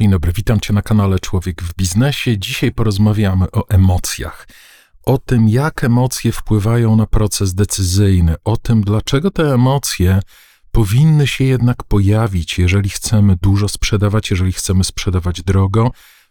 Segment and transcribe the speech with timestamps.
[0.00, 2.38] Dzień dobry, witam Cię na kanale Człowiek w Biznesie.
[2.38, 4.48] Dzisiaj porozmawiamy o emocjach.
[5.02, 10.20] O tym, jak emocje wpływają na proces decyzyjny, o tym, dlaczego te emocje
[10.72, 15.90] powinny się jednak pojawić, jeżeli chcemy dużo sprzedawać, jeżeli chcemy sprzedawać drogo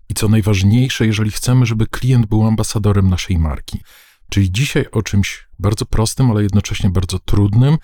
[0.09, 3.81] i co najważniejsze, jeżeli chcemy, żeby klient był ambasadorem naszej marki.
[4.29, 7.77] Czyli dzisiaj o czymś bardzo prostym, ale jednocześnie bardzo trudnym,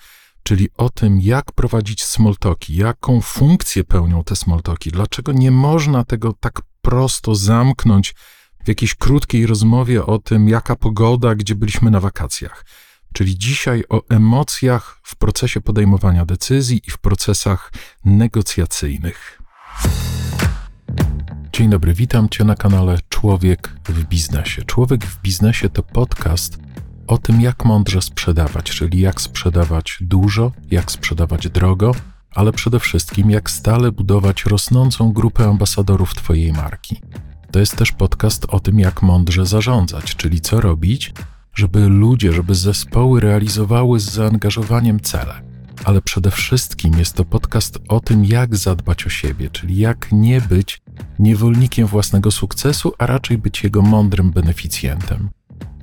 [0.46, 6.32] czyli o tym, jak prowadzić smoltoki, jaką funkcję pełnią te smoltoki, dlaczego nie można tego
[6.32, 8.14] tak prosto zamknąć
[8.64, 12.64] w jakiejś krótkiej rozmowie o tym, jaka pogoda, gdzie byliśmy na wakacjach.
[13.12, 17.72] Czyli dzisiaj o emocjach w procesie podejmowania decyzji i w procesach
[18.04, 19.42] negocjacyjnych.
[21.52, 24.64] Dzień dobry, witam Cię na kanale Człowiek w Biznesie.
[24.64, 26.58] Człowiek w Biznesie to podcast
[27.06, 31.92] o tym, jak mądrze sprzedawać, czyli jak sprzedawać dużo, jak sprzedawać drogo,
[32.34, 37.00] ale przede wszystkim jak stale budować rosnącą grupę ambasadorów Twojej marki.
[37.50, 41.12] To jest też podcast o tym, jak mądrze zarządzać, czyli co robić,
[41.54, 45.42] żeby ludzie, żeby zespoły realizowały z zaangażowaniem cele.
[45.84, 50.40] Ale przede wszystkim jest to podcast o tym, jak zadbać o siebie, czyli jak nie
[50.40, 50.82] być
[51.18, 55.30] niewolnikiem własnego sukcesu, a raczej być jego mądrym beneficjentem.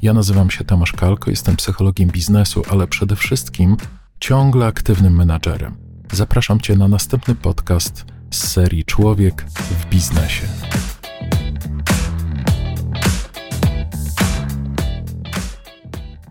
[0.03, 3.77] Ja nazywam się Tomasz Kalko, jestem psychologiem biznesu, ale przede wszystkim
[4.19, 5.77] ciągle aktywnym menadżerem.
[6.11, 10.47] Zapraszam Cię na następny podcast z serii Człowiek w biznesie.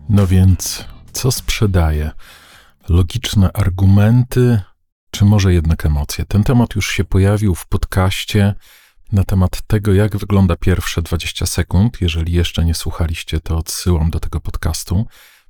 [0.09, 2.11] No więc, co sprzedaje?
[2.89, 4.59] Logiczne argumenty,
[5.11, 6.25] czy może jednak emocje?
[6.25, 8.53] Ten temat już się pojawił w podcaście
[9.13, 12.01] na temat tego, jak wygląda pierwsze 20 sekund.
[12.01, 15.05] Jeżeli jeszcze nie słuchaliście, to odsyłam do tego podcastu.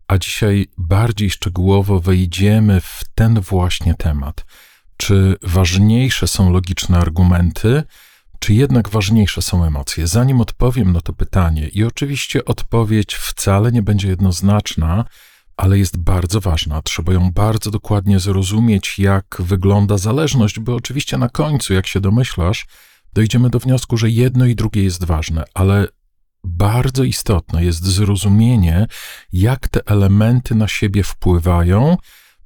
[0.07, 4.45] A dzisiaj bardziej szczegółowo wejdziemy w ten właśnie temat.
[4.97, 7.83] Czy ważniejsze są logiczne argumenty,
[8.39, 10.07] czy jednak ważniejsze są emocje?
[10.07, 15.05] Zanim odpowiem na to pytanie, i oczywiście odpowiedź wcale nie będzie jednoznaczna,
[15.57, 16.81] ale jest bardzo ważna.
[16.81, 22.65] Trzeba ją bardzo dokładnie zrozumieć, jak wygląda zależność, bo oczywiście na końcu, jak się domyślasz,
[23.13, 25.87] dojdziemy do wniosku, że jedno i drugie jest ważne, ale
[26.43, 28.87] bardzo istotne jest zrozumienie,
[29.33, 31.97] jak te elementy na siebie wpływają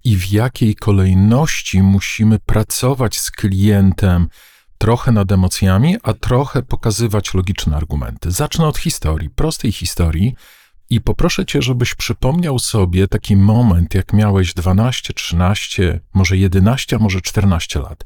[0.03, 4.27] i w jakiej kolejności musimy pracować z klientem
[4.77, 8.31] trochę nad emocjami, a trochę pokazywać logiczne argumenty.
[8.31, 10.35] Zacznę od historii, prostej historii.
[10.89, 16.99] I poproszę cię, żebyś przypomniał sobie taki moment, jak miałeś 12, 13, może 11, a
[16.99, 18.05] może 14 lat.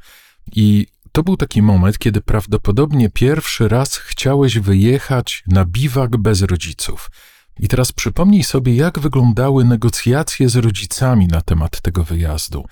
[0.56, 7.12] I to był taki moment, kiedy prawdopodobnie pierwszy raz chciałeś wyjechać na biwak bez rodziców.
[7.60, 12.66] I teraz przypomnij sobie, jak wyglądały negocjacje z rodzicami na temat tego wyjazdu.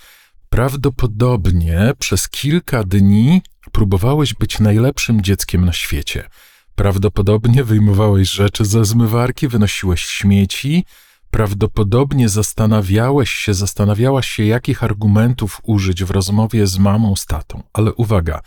[0.49, 3.41] Prawdopodobnie przez kilka dni
[3.71, 6.29] próbowałeś być najlepszym dzieckiem na świecie.
[6.75, 10.85] Prawdopodobnie wyjmowałeś rzeczy ze zmywarki, wynosiłeś śmieci,
[11.31, 17.63] Prawdopodobnie zastanawiałeś się, zastanawiałaś się, jakich argumentów użyć w rozmowie z mamą, z tatą.
[17.73, 18.41] Ale uwaga,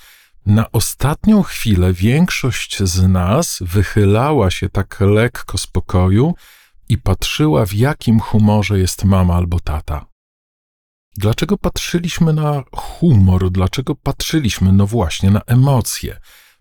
[0.47, 6.35] na ostatnią chwilę większość z nas wychylała się tak lekko z pokoju
[6.89, 10.07] i patrzyła, w jakim humorze jest mama albo tata.
[11.17, 13.51] Dlaczego patrzyliśmy na humor?
[13.51, 16.17] Dlaczego patrzyliśmy, no właśnie, na emocje?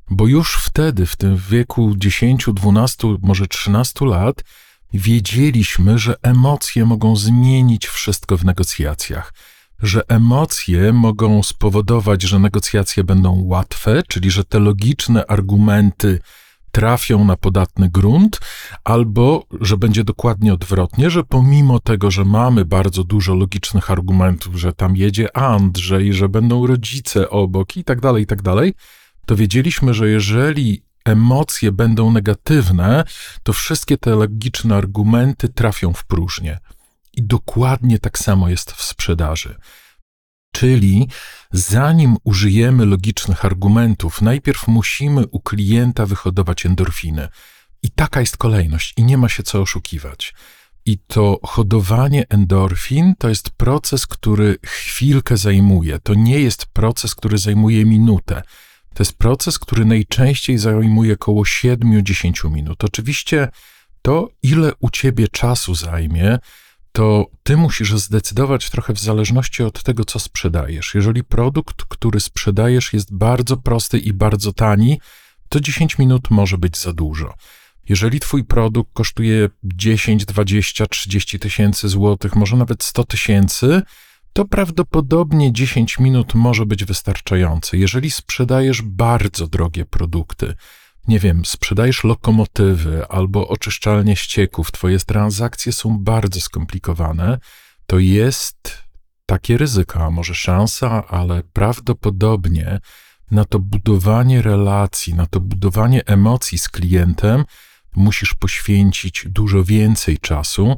[0.09, 4.44] Bo już wtedy, w tym wieku 10, 12, może 13 lat,
[4.94, 9.34] wiedzieliśmy, że emocje mogą zmienić wszystko w negocjacjach,
[9.81, 16.19] że emocje mogą spowodować, że negocjacje będą łatwe, czyli że te logiczne argumenty
[16.72, 18.40] trafią na podatny grunt,
[18.84, 24.73] albo że będzie dokładnie odwrotnie, że pomimo tego, że mamy bardzo dużo logicznych argumentów, że
[24.73, 28.73] tam jedzie Andrzej, że będą rodzice obok i tak dalej, i tak dalej,
[29.25, 33.04] to wiedzieliśmy, że jeżeli emocje będą negatywne,
[33.44, 36.60] to wszystkie te logiczne argumenty trafią w próżnię.
[37.14, 39.56] I dokładnie tak samo jest w sprzedaży.
[40.52, 41.08] Czyli
[41.52, 47.28] zanim użyjemy logicznych argumentów, najpierw musimy u klienta wyhodować endorfiny.
[47.84, 50.34] I taka jest kolejność, i nie ma się co oszukiwać.
[50.86, 56.00] I to hodowanie endorfin to jest proces, który chwilkę zajmuje.
[56.00, 58.42] To nie jest proces, który zajmuje minutę.
[58.93, 62.84] To jest proces, który najczęściej zajmuje około 7-10 minut.
[62.84, 63.47] Oczywiście
[64.02, 66.40] to, ile u ciebie czasu zajmie,
[66.91, 70.96] to ty musisz zdecydować trochę w zależności od tego, co sprzedajesz.
[70.96, 74.99] Jeżeli produkt, który sprzedajesz, jest bardzo prosty i bardzo tani,
[75.49, 77.34] to 10 minut może być za dużo.
[77.90, 83.82] Jeżeli twój produkt kosztuje 10, 20, 30 tysięcy złotych, może nawet 100 tysięcy,
[84.34, 87.78] to prawdopodobnie 10 minut może być wystarczające.
[87.78, 90.56] Jeżeli sprzedajesz bardzo drogie produkty,
[91.08, 97.40] nie wiem, sprzedajesz lokomotywy albo oczyszczalnie ścieków, twoje transakcje są bardzo skomplikowane,
[97.86, 98.78] to jest
[99.26, 102.80] takie ryzyko, a może szansa, ale prawdopodobnie
[103.32, 107.46] na to budowanie relacji, na to budowanie emocji z klientem
[107.96, 110.76] musisz poświęcić dużo więcej czasu,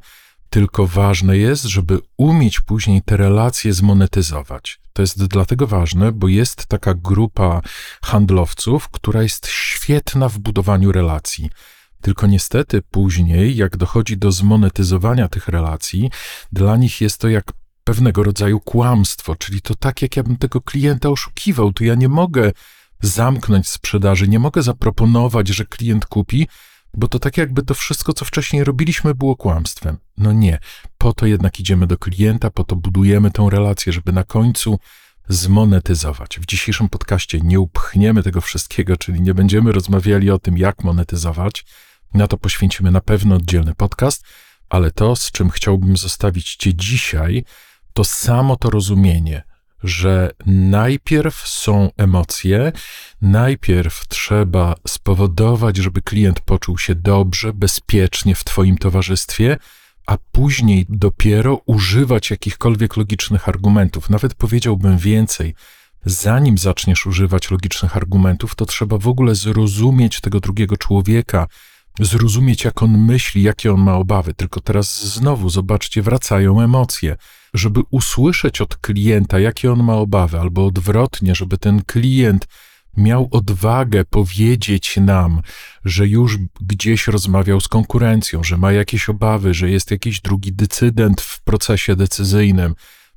[0.53, 4.79] tylko ważne jest, żeby umieć później te relacje zmonetyzować.
[4.93, 7.61] To jest dlatego ważne, bo jest taka grupa
[8.01, 11.49] handlowców, która jest świetna w budowaniu relacji.
[12.01, 16.11] Tylko niestety później, jak dochodzi do zmonetyzowania tych relacji,
[16.51, 17.51] dla nich jest to jak
[17.83, 22.09] pewnego rodzaju kłamstwo, czyli to tak, jak ja bym tego klienta oszukiwał, to ja nie
[22.09, 22.51] mogę
[23.01, 26.47] zamknąć sprzedaży, nie mogę zaproponować, że klient kupi,
[26.93, 29.97] bo to tak jakby to wszystko, co wcześniej robiliśmy, było kłamstwem.
[30.17, 30.59] No nie,
[30.97, 34.79] po to jednak idziemy do klienta, po to budujemy tę relację, żeby na końcu
[35.27, 36.39] zmonetyzować.
[36.39, 41.65] W dzisiejszym podcaście nie upchniemy tego wszystkiego, czyli nie będziemy rozmawiali o tym, jak monetyzować.
[42.13, 44.25] Na to poświęcimy na pewno oddzielny podcast,
[44.69, 47.45] ale to, z czym chciałbym zostawić Cię dzisiaj,
[47.93, 49.43] to samo to rozumienie,
[49.83, 52.71] że najpierw są emocje,
[53.21, 59.57] najpierw trzeba spowodować, żeby klient poczuł się dobrze, bezpiecznie w Twoim towarzystwie,
[60.07, 64.09] a później dopiero używać jakichkolwiek logicznych argumentów.
[64.09, 65.55] Nawet powiedziałbym więcej.
[66.05, 71.47] Zanim zaczniesz używać logicznych argumentów, to trzeba w ogóle zrozumieć tego drugiego człowieka,
[71.99, 74.33] zrozumieć, jak on myśli, jakie on ma obawy.
[74.33, 77.15] Tylko teraz znowu, zobaczcie, wracają emocje
[77.53, 82.47] żeby usłyszeć od klienta, jakie on ma obawy, albo odwrotnie, żeby ten klient
[82.97, 85.41] miał odwagę powiedzieć nam,
[85.85, 91.21] że już gdzieś rozmawiał z konkurencją, że ma jakieś obawy, że jest jakiś drugi decydent
[91.21, 92.75] w procesie decyzyjnym,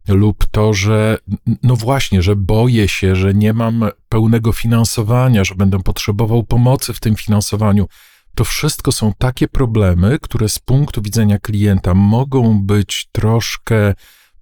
[0.09, 1.19] lub to, że
[1.63, 7.01] no właśnie, że boję się, że nie mam pełnego finansowania, że będę potrzebował pomocy w
[7.01, 7.87] tym finansowaniu.
[8.35, 13.95] To wszystko są takie problemy, które z punktu widzenia klienta mogą być troszkę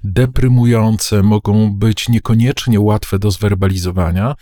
[0.05, 4.35] deprymujące, mogą być niekoniecznie łatwe do zwerbalizowania,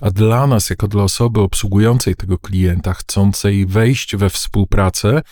[0.00, 5.22] a dla nas, jako dla osoby obsługującej tego klienta, chcącej wejść we współpracę,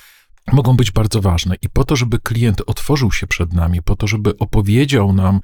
[0.52, 1.56] mogą być bardzo ważne.
[1.62, 5.40] I po to, żeby klient otworzył się przed nami, po to, żeby opowiedział nam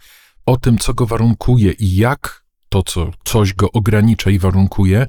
[0.46, 5.06] o tym, co go warunkuje i jak to, co coś go ogranicza i warunkuje,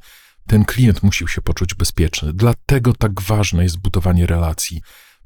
[0.47, 2.33] ten klient musi się poczuć bezpieczny.
[2.33, 4.81] Dlatego tak ważne jest budowanie relacji.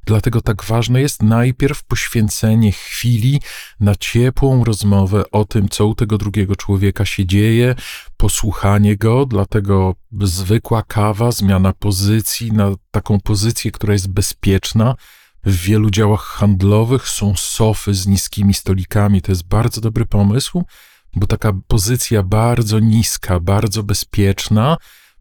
[0.09, 3.41] Dlatego tak ważne jest najpierw poświęcenie chwili
[3.79, 7.75] na ciepłą rozmowę o tym, co u tego drugiego człowieka się dzieje,
[8.17, 14.95] posłuchanie go, dlatego zwykła kawa, zmiana pozycji na taką pozycję, która jest bezpieczna.
[15.43, 19.21] W wielu działach handlowych są sofy z niskimi stolikami.
[19.21, 20.63] To jest bardzo dobry pomysł,
[21.15, 24.77] bo taka pozycja bardzo niska, bardzo bezpieczna,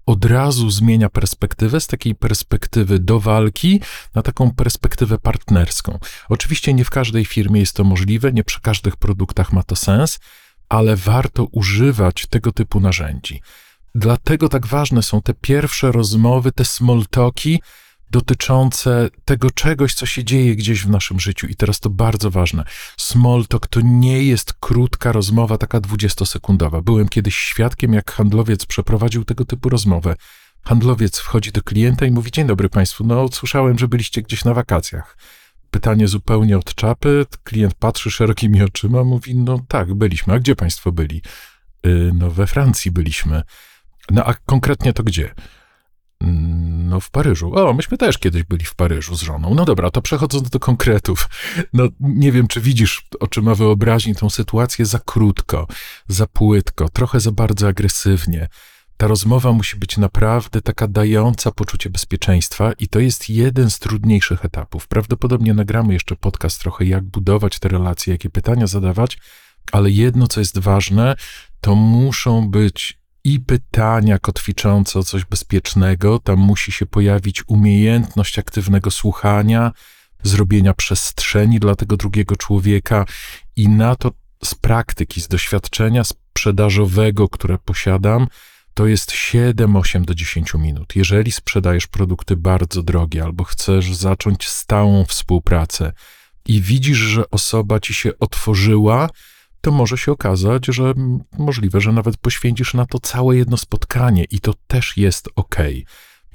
[0.08, 3.80] od razu zmienia perspektywę z takiej perspektywy do walki
[4.14, 5.98] na taką perspektywę partnerską.
[6.28, 10.18] Oczywiście nie w każdej firmie jest to możliwe, nie przy każdych produktach ma to sens,
[10.68, 13.42] ale warto używać tego typu narzędzi.
[13.94, 17.60] Dlatego tak ważne są te pierwsze rozmowy, te small talki,
[18.10, 21.46] dotyczące tego czegoś, co się dzieje gdzieś w naszym życiu.
[21.46, 22.64] I teraz to bardzo ważne.
[22.96, 26.82] Small talk to nie jest krótka rozmowa, taka dwudziestosekundowa.
[26.82, 30.16] Byłem kiedyś świadkiem, jak handlowiec przeprowadził tego typu rozmowę.
[30.64, 34.54] Handlowiec wchodzi do klienta i mówi: Dzień dobry Państwu, no słyszałem, że byliście gdzieś na
[34.54, 35.18] wakacjach.
[35.70, 37.26] Pytanie zupełnie od czapy.
[37.44, 40.34] Klient patrzy szerokimi oczyma, mówi: No tak, byliśmy.
[40.34, 41.22] A gdzie Państwo byli?
[41.84, 43.42] Yy, no we Francji byliśmy.
[44.10, 45.34] No a konkretnie to gdzie?
[46.20, 47.54] No, w Paryżu.
[47.54, 49.54] O, myśmy też kiedyś byli w Paryżu z żoną.
[49.54, 51.28] No dobra, to przechodząc do konkretów.
[51.72, 55.66] No, nie wiem, czy widzisz oczyma wyobraźni tą sytuację za krótko,
[56.08, 58.48] za płytko, trochę za bardzo agresywnie.
[58.96, 64.44] Ta rozmowa musi być naprawdę taka dająca poczucie bezpieczeństwa, i to jest jeden z trudniejszych
[64.44, 64.88] etapów.
[64.88, 69.18] Prawdopodobnie nagramy jeszcze podcast trochę, jak budować te relacje, jakie pytania zadawać,
[69.72, 71.16] ale jedno, co jest ważne,
[71.60, 72.98] to muszą być
[73.28, 79.72] i pytania kotwiczące o coś bezpiecznego, tam musi się pojawić umiejętność aktywnego słuchania,
[80.22, 83.04] zrobienia przestrzeni dla tego drugiego człowieka
[83.56, 84.12] i na to
[84.44, 88.26] z praktyki, z doświadczenia sprzedażowego, które posiadam,
[88.74, 90.96] to jest 7, 8 do 10 minut.
[90.96, 95.92] Jeżeli sprzedajesz produkty bardzo drogie albo chcesz zacząć stałą współpracę
[96.46, 99.08] i widzisz, że osoba ci się otworzyła,
[99.60, 100.94] to może się okazać, że
[101.38, 105.56] możliwe, że nawet poświęcisz na to całe jedno spotkanie i to też jest ok.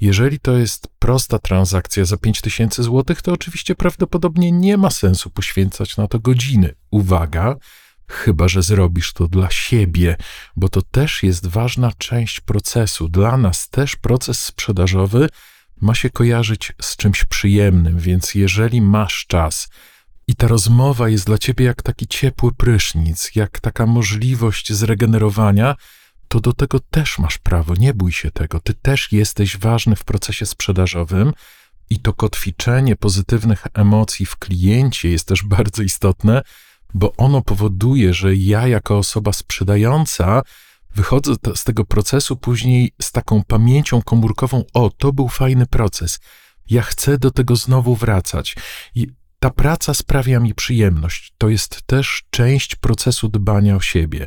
[0.00, 5.96] Jeżeli to jest prosta transakcja za 5000 zł, to oczywiście prawdopodobnie nie ma sensu poświęcać
[5.96, 6.74] na to godziny.
[6.90, 7.56] Uwaga,
[8.08, 10.16] chyba że zrobisz to dla siebie,
[10.56, 13.08] bo to też jest ważna część procesu.
[13.08, 15.28] Dla nas też proces sprzedażowy
[15.80, 19.68] ma się kojarzyć z czymś przyjemnym, więc jeżeli masz czas
[20.26, 25.76] i ta rozmowa jest dla ciebie jak taki ciepły prysznic, jak taka możliwość zregenerowania,
[26.28, 28.60] to do tego też masz prawo, nie bój się tego.
[28.60, 31.32] Ty też jesteś ważny w procesie sprzedażowym
[31.90, 36.42] i to kotwiczenie pozytywnych emocji w kliencie jest też bardzo istotne,
[36.94, 40.42] bo ono powoduje, że ja jako osoba sprzedająca
[40.94, 46.20] wychodzę z tego procesu później z taką pamięcią komórkową: o, to był fajny proces.
[46.70, 48.56] Ja chcę do tego znowu wracać.
[48.94, 49.08] I
[49.44, 51.32] ta praca sprawia mi przyjemność.
[51.38, 54.26] To jest też część procesu dbania o siebie.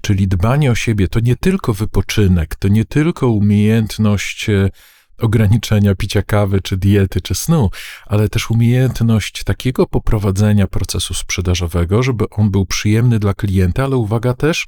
[0.00, 4.70] Czyli dbanie o siebie to nie tylko wypoczynek, to nie tylko umiejętność e,
[5.18, 7.70] ograniczenia picia kawy, czy diety, czy snu,
[8.06, 14.34] ale też umiejętność takiego poprowadzenia procesu sprzedażowego, żeby on był przyjemny dla klienta, ale uwaga
[14.34, 14.66] też,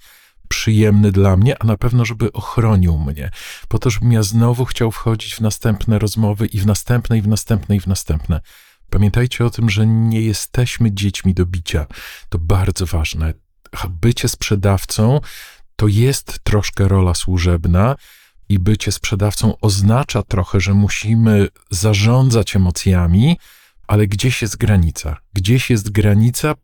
[0.48, 3.30] przyjemny dla mnie, a na pewno, żeby ochronił mnie,
[3.68, 7.28] po to, żebym ja znowu chciał wchodzić w następne rozmowy i w następne, i w
[7.28, 8.40] następne, i w następne.
[8.90, 11.86] Pamiętajcie o tym, że nie jesteśmy dziećmi do bicia.
[12.28, 13.34] To bardzo ważne.
[13.88, 15.20] Bycie sprzedawcą
[15.76, 17.96] to jest troszkę rola służebna,
[18.50, 23.36] i bycie sprzedawcą oznacza trochę, że musimy zarządzać emocjami,
[23.86, 25.16] ale gdzieś jest granica.
[25.32, 26.54] Gdzieś jest granica,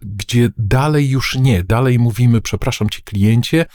[0.00, 1.64] gdzie dalej już nie.
[1.64, 3.66] Dalej mówimy, przepraszam cię, kliencie,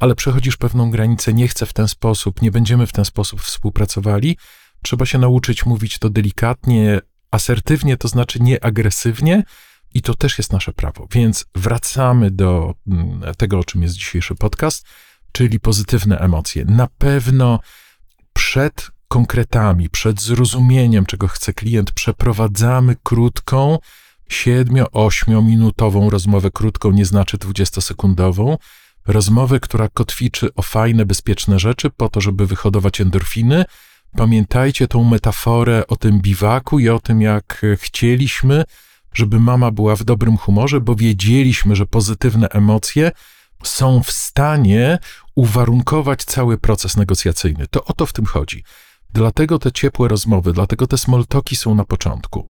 [0.00, 4.36] ale przechodzisz pewną granicę, nie chcę w ten sposób, nie będziemy w ten sposób współpracowali.
[4.82, 9.42] Trzeba się nauczyć mówić to delikatnie, asertywnie, to znaczy nie agresywnie,
[9.94, 11.08] i to też jest nasze prawo.
[11.12, 14.86] Więc wracamy do mm, tego, o czym jest dzisiejszy podcast
[15.36, 16.64] czyli pozytywne emocje.
[16.64, 17.60] Na pewno
[18.32, 23.78] przed konkretami, przed zrozumieniem, czego chce klient, przeprowadzamy krótką,
[24.30, 28.56] 7-8 minutową rozmowę, krótką nie znaczy 20-sekundową,
[29.06, 33.64] rozmowę, która kotwiczy o fajne, bezpieczne rzeczy po to, żeby wyhodować endorfiny.
[34.16, 38.64] Pamiętajcie tą metaforę o tym biwaku i o tym, jak chcieliśmy,
[39.14, 43.12] żeby mama była w dobrym humorze, bo wiedzieliśmy, że pozytywne emocje
[43.64, 44.98] są w stanie
[45.34, 47.66] uwarunkować cały proces negocjacyjny.
[47.70, 48.64] To o to w tym chodzi.
[49.10, 52.46] Dlatego te ciepłe rozmowy, dlatego te smoltoki są na początku.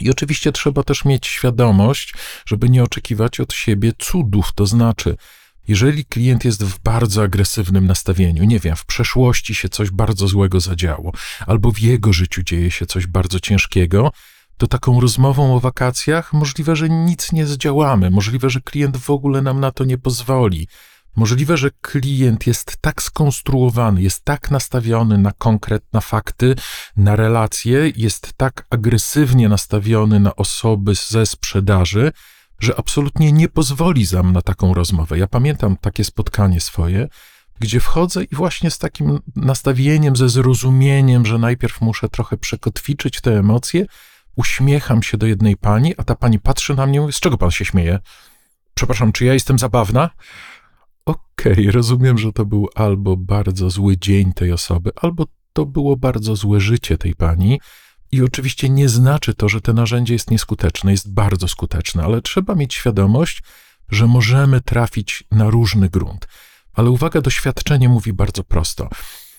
[0.00, 2.14] I oczywiście trzeba też mieć świadomość,
[2.46, 5.16] żeby nie oczekiwać od siebie cudów, to znaczy,
[5.68, 10.60] jeżeli klient jest w bardzo agresywnym nastawieniu, nie wiem, w przeszłości się coś bardzo złego
[10.60, 11.12] zadziało,
[11.46, 14.12] albo w jego życiu dzieje się coś bardzo ciężkiego,
[14.56, 19.42] to taką rozmową o wakacjach możliwe, że nic nie zdziałamy, możliwe, że klient w ogóle
[19.42, 20.68] nam na to nie pozwoli.
[21.16, 26.54] Możliwe, że klient jest tak skonstruowany, jest tak nastawiony na konkretne fakty,
[26.96, 32.12] na relacje, jest tak agresywnie nastawiony na osoby ze sprzedaży,
[32.58, 35.18] że absolutnie nie pozwoli nam na taką rozmowę.
[35.18, 37.08] Ja pamiętam takie spotkanie swoje,
[37.60, 43.38] gdzie wchodzę i właśnie z takim nastawieniem, ze zrozumieniem, że najpierw muszę trochę przekotwiczyć te
[43.38, 43.86] emocje,
[44.36, 47.38] uśmiecham się do jednej pani, a ta pani patrzy na mnie i mówi, z czego
[47.38, 47.98] pan się śmieje?
[48.74, 50.10] Przepraszam, czy ja jestem zabawna?
[51.04, 55.96] Okej, okay, rozumiem, że to był albo bardzo zły dzień tej osoby, albo to było
[55.96, 57.60] bardzo złe życie tej pani.
[58.12, 62.54] I oczywiście nie znaczy to, że to narzędzie jest nieskuteczne, jest bardzo skuteczne, ale trzeba
[62.54, 63.42] mieć świadomość,
[63.88, 66.28] że możemy trafić na różny grunt.
[66.72, 68.88] Ale uwaga, doświadczenie mówi bardzo prosto.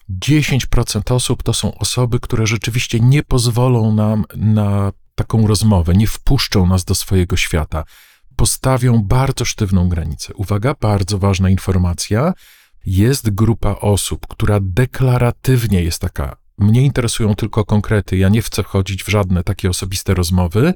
[0.09, 6.65] 10% osób to są osoby, które rzeczywiście nie pozwolą nam na taką rozmowę, nie wpuszczą
[6.65, 7.83] nas do swojego świata,
[8.35, 10.33] postawią bardzo sztywną granicę.
[10.33, 12.33] Uwaga, bardzo ważna informacja.
[12.85, 16.44] Jest grupa osób, która deklaratywnie jest taka.
[16.57, 20.73] Mnie interesują tylko konkrety, ja nie chcę wchodzić w żadne takie osobiste rozmowy,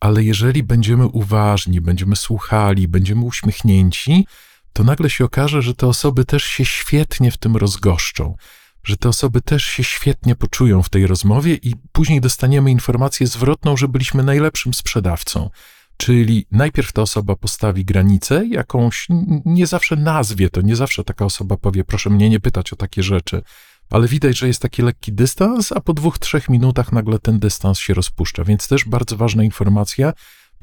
[0.00, 4.26] ale jeżeli będziemy uważni, będziemy słuchali, będziemy uśmiechnięci,
[4.72, 8.36] to nagle się okaże, że te osoby też się świetnie w tym rozgoszczą,
[8.84, 13.76] że te osoby też się świetnie poczują w tej rozmowie i później dostaniemy informację zwrotną,
[13.76, 15.50] że byliśmy najlepszym sprzedawcą.
[15.96, 19.06] Czyli najpierw ta osoba postawi granicę, jakąś,
[19.44, 23.02] nie zawsze nazwie to, nie zawsze taka osoba powie, proszę mnie nie pytać o takie
[23.02, 23.42] rzeczy,
[23.94, 27.78] ale widać, że jest taki lekki dystans, a po dwóch, trzech minutach nagle ten dystans
[27.78, 28.44] się rozpuszcza.
[28.44, 30.12] Więc też bardzo ważna informacja,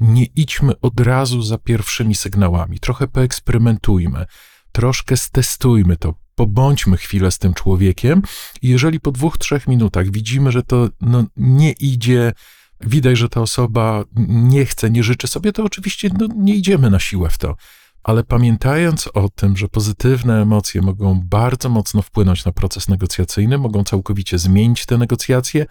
[0.00, 2.78] nie idźmy od razu za pierwszymi sygnałami.
[2.78, 4.26] Trochę poeksperymentujmy,
[4.72, 8.22] troszkę stestujmy to, pobądźmy chwilę z tym człowiekiem
[8.62, 12.32] i jeżeli po dwóch, trzech minutach widzimy, że to no, nie idzie,
[12.80, 16.98] widać, że ta osoba nie chce, nie życzy sobie, to oczywiście no, nie idziemy na
[16.98, 17.56] siłę w to.
[18.04, 23.84] Ale pamiętając o tym, że pozytywne emocje mogą bardzo mocno wpłynąć na proces negocjacyjny, mogą
[23.84, 25.66] całkowicie zmienić te negocjacje,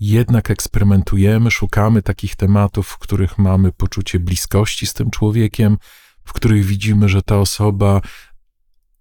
[0.00, 5.78] jednak eksperymentujemy, szukamy takich tematów, w których mamy poczucie bliskości z tym człowiekiem,
[6.24, 8.00] w których widzimy, że ta osoba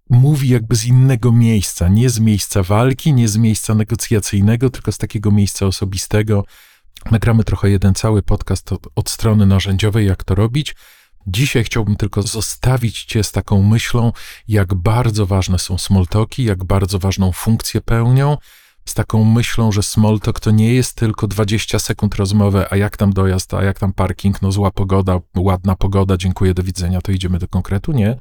[0.10, 4.98] mówi jakby z innego miejsca, nie z miejsca walki, nie z miejsca negocjacyjnego, tylko z
[4.98, 6.46] takiego miejsca osobistego.
[7.12, 10.76] Nagramy trochę jeden cały podcast od, od strony narzędziowej, jak to robić.
[11.28, 14.12] Dzisiaj chciałbym tylko zostawić Cię z taką myślą,
[14.48, 18.38] jak bardzo ważne są smoltoki, jak bardzo ważną funkcję pełnią,
[18.86, 23.14] z taką myślą, że smoltok to nie jest tylko 20 sekund rozmowy, a jak tam
[23.14, 27.40] dojazd, a jak tam parking, no zła pogoda, ładna pogoda, dziękuję, do widzenia, to idziemy
[27.40, 27.92] do konkretu.
[27.92, 28.18] Nie.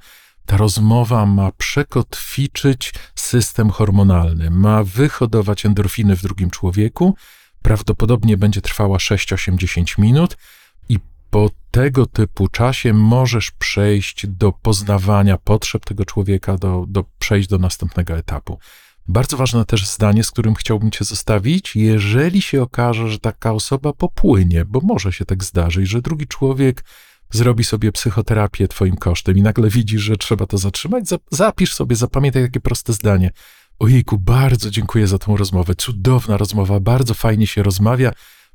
[0.47, 7.15] Ta rozmowa ma przekotwiczyć system hormonalny, ma wyhodować endorfiny w drugim człowieku.
[7.63, 10.37] Prawdopodobnie będzie trwała 6-8-10 minut
[11.33, 17.59] po tego typu czasie możesz przejść do poznawania potrzeb tego człowieka, do, do przejść do
[17.59, 18.59] następnego etapu.
[19.09, 23.93] Bardzo ważne też zdanie, z którym chciałbym Cię zostawić, jeżeli się okaże, że taka osoba
[23.93, 26.85] popłynie, bo może się tak zdarzyć, że drugi człowiek
[27.31, 32.43] zrobi sobie psychoterapię Twoim kosztem i nagle widzisz, że trzeba to zatrzymać, zapisz sobie, zapamiętaj
[32.43, 33.31] takie proste zdanie.
[33.79, 35.75] Ojejku, bardzo dziękuję za tą rozmowę.
[35.75, 38.13] Cudowna rozmowa, bardzo fajnie się rozmawia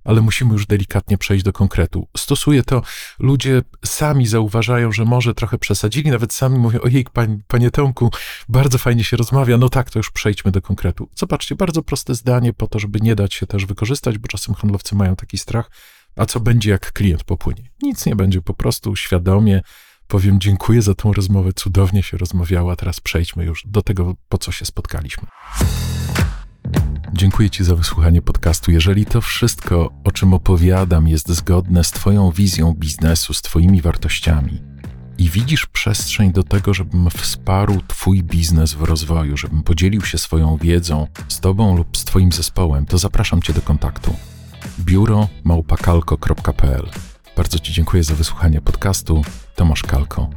[0.08, 2.08] ale musimy już delikatnie przejść do konkretu.
[2.18, 2.82] Stosuję to,
[3.20, 8.12] ludzie sami zauważają, że może trochę przesadzili, nawet sami mówią, ojej, panie, panie Tomku,
[8.50, 11.10] bardzo fajnie się rozmawia, no tak, to już przejdźmy do konkretu.
[11.16, 14.96] Zobaczcie, bardzo proste zdanie po to, żeby nie dać się też wykorzystać, bo czasem handlowcy
[14.96, 15.72] mają taki strach,
[16.16, 17.70] a co będzie, jak klient popłynie?
[17.82, 19.62] Nic nie będzie, po prostu świadomie
[20.08, 24.52] powiem dziękuję za tą rozmowę, cudownie się rozmawiała, teraz przejdźmy już do tego, po co
[24.52, 25.28] się spotkaliśmy.
[27.14, 28.72] Dziękuję Ci za wysłuchanie podcastu.
[28.72, 34.62] Jeżeli to wszystko, o czym opowiadam, jest zgodne z Twoją wizją biznesu, z Twoimi wartościami
[35.18, 40.58] i widzisz przestrzeń do tego, żebym wsparł Twój biznes w rozwoju, żebym podzielił się swoją
[40.58, 44.16] wiedzą z Tobą lub z Twoim zespołem, to zapraszam Cię do kontaktu.
[44.80, 46.90] Biuro małpakalko.pl
[47.38, 49.22] Bardzo Ci dziękuję za wysłuchanie podcastu.
[49.56, 50.30] Tomasz Kalko.